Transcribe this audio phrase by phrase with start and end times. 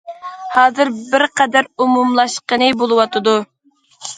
[0.53, 3.37] ھازىر بىرقەدەر ئومۇملاشقىنى بولۇۋاتىدۇ.